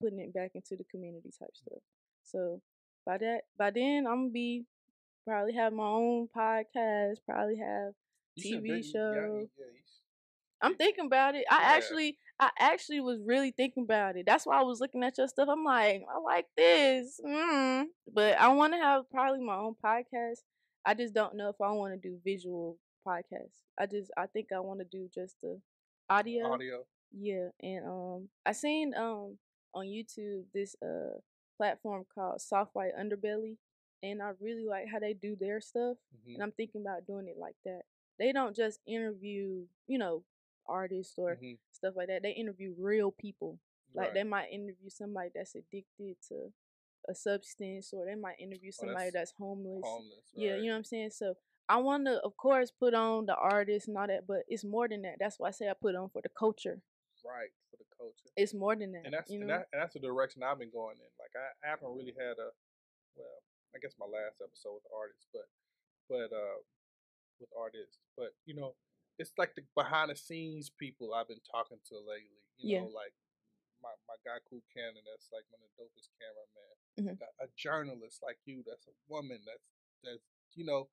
[0.00, 1.56] putting it back into the community type mm.
[1.56, 1.82] stuff.
[2.22, 2.60] So
[3.04, 4.64] by that, by then I'm gonna be
[5.26, 7.92] probably have my own podcast, probably have
[8.36, 9.12] You TV be- yeah, show.
[9.14, 10.03] yeah, you sh-
[10.64, 11.44] I'm thinking about it.
[11.50, 11.68] I Yeah.
[11.76, 14.26] actually, I actually was really thinking about it.
[14.26, 15.48] That's why I was looking at your stuff.
[15.50, 17.84] I'm like, I like this, mm.
[18.12, 20.38] but I want to have probably my own podcast.
[20.84, 23.54] I just don't know if I want to do visual podcast.
[23.78, 25.60] I just, I think I want to do just the
[26.10, 26.52] audio.
[26.52, 26.84] audio.
[27.16, 29.38] Yeah, and um, I seen um
[29.72, 31.18] on YouTube this uh
[31.56, 33.56] platform called Soft White Underbelly,
[34.02, 36.34] and I really like how they do their stuff Mhm.
[36.34, 37.82] and I'm thinking about doing it like that.
[38.18, 40.24] They don't just interview, you know,
[40.66, 41.58] artists or Mhm.
[41.72, 42.22] stuff like that.
[42.22, 43.58] They interview real people.
[43.94, 44.14] Like Right.
[44.14, 46.52] they might interview somebody that's addicted to
[47.08, 49.84] a substance, or they might interview somebody Oh, that's that's, homeless.
[49.84, 50.32] homeless.
[50.34, 51.10] Yeah, you know what I'm saying.
[51.10, 51.36] So
[51.68, 54.88] I want to, of course, put on the artist and all that, but it's more
[54.88, 55.18] than that.
[55.18, 56.80] That's why I say I put on for the culture.
[57.24, 58.28] right for the culture.
[58.36, 59.04] It's more than that.
[59.06, 59.44] and that's you know.
[59.44, 61.08] and, that, and that's the direction I've been going in.
[61.18, 62.52] Like I, I haven't really had a
[63.16, 63.42] well,
[63.74, 65.48] I guess my last episode with artists, but
[66.08, 66.58] but uh
[67.40, 68.74] with artists, but you know,
[69.18, 72.42] it's like the behind the scenes people I've been talking to lately.
[72.58, 72.80] You Yeah.
[72.82, 73.14] know, like
[73.82, 76.74] my my guy Cool Cannon, that's like one of the dopest cameramen.
[76.98, 77.16] Mhm.
[77.20, 79.68] A, a journalist like you, that's a woman, that's
[80.02, 80.24] that's
[80.54, 80.88] you know.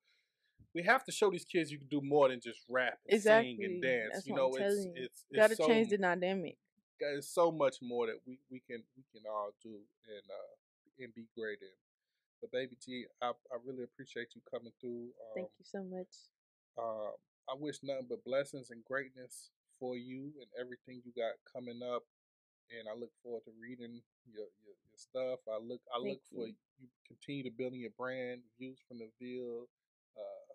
[0.74, 3.58] We have to show these kids you can do more than just rap and sing
[3.62, 4.14] and dance.
[4.14, 4.92] That's you know, it's you.
[4.96, 6.56] it's, it's Got to so change the dynamic.
[6.98, 11.14] there's so much more that we, we can we can all do and uh and
[11.14, 11.68] be great in.
[12.40, 15.12] But baby G, I, I really appreciate you coming through.
[15.20, 16.08] Um, Thank you so much.
[16.78, 17.12] Um,
[17.48, 22.02] I wish nothing but blessings and greatness for you and everything you got coming up.
[22.70, 25.40] And I look forward to reading your your, your stuff.
[25.50, 26.54] I look I Thank look for you.
[26.80, 29.66] you continue to building your brand, views from the Ville,
[30.16, 30.52] uh,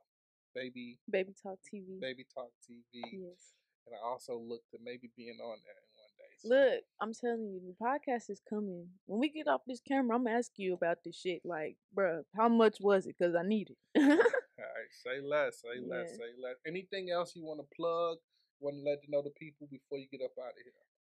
[0.55, 1.99] baby Baby Talk TV.
[1.99, 2.81] baby talk TV,
[3.11, 3.53] Yes.
[3.85, 6.31] and I also look to maybe being on there in one day.
[6.39, 8.87] So- Look, I'm telling you, the podcast is coming.
[9.05, 11.41] When we get off this camera, I'm gonna ask you about this shit.
[11.45, 13.15] Like, bruh, how much was it?
[13.21, 14.25] Cause I need it.
[14.87, 16.55] Right, say less, say less, say less.
[16.65, 18.17] Anything else you want to plug?
[18.59, 20.73] Want to let to know the people before you get up out of here?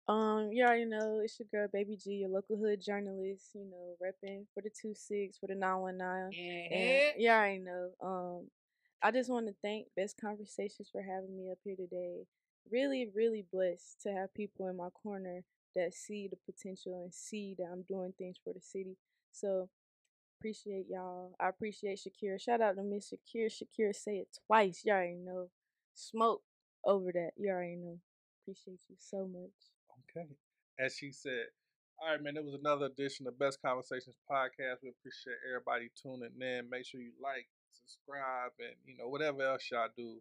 [0.07, 3.51] um, yeah, you already know it's your girl, Baby G, your local hood journalist.
[3.53, 6.31] You know, repping for the two six for the nine one nine.
[6.71, 7.89] And you already know.
[8.03, 8.47] Um,
[9.01, 12.25] I just want to thank Best Conversations for having me up here today.
[12.69, 15.43] Really, really blessed to have people in my corner
[15.75, 18.97] that see the potential and see that I'm doing things for the city.
[19.31, 19.69] So
[20.41, 21.35] appreciate y'all.
[21.39, 22.41] I appreciate Shakira.
[22.41, 23.45] Shout out to Miss Shakira.
[23.45, 24.81] Shakira say it twice.
[24.83, 25.49] You all already know.
[25.93, 26.41] Smoke
[26.83, 27.31] over that.
[27.37, 27.99] You all already know.
[28.41, 29.53] Appreciate you so much.
[30.09, 30.27] Okay.
[30.79, 31.45] As she said,
[32.01, 34.81] all right, man, it was another edition of Best Conversations podcast.
[34.81, 36.69] We appreciate everybody tuning in.
[36.71, 40.17] Make sure you like, subscribe, and you know whatever else y'all do.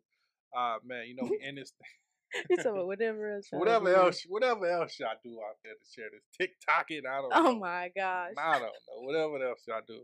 [0.55, 1.97] Uh man, you know we end this thing.
[2.51, 3.47] you talking about whatever else.
[3.51, 7.09] whatever else, whatever else y'all do out there to share this TikToking.
[7.09, 7.33] I don't.
[7.35, 7.59] Oh know.
[7.59, 8.33] my gosh.
[8.39, 9.03] I don't know.
[9.03, 10.01] Whatever else y'all do.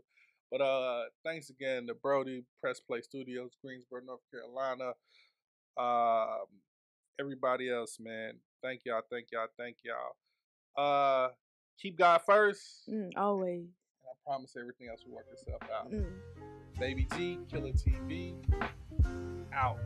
[0.51, 4.93] But uh, thanks again to Brody Press Play Studios, Greensboro, North Carolina.
[5.77, 6.47] Um,
[7.19, 8.33] everybody else, man.
[8.63, 9.01] Thank y'all.
[9.09, 9.47] Thank y'all.
[9.57, 10.15] Thank y'all.
[10.77, 11.29] Uh,
[11.81, 12.89] keep God first.
[12.89, 13.59] Mm, always.
[13.59, 15.91] And I promise everything else will work itself out.
[15.91, 16.13] Mm.
[16.79, 18.35] Baby G, Killer TV,
[19.53, 19.79] out.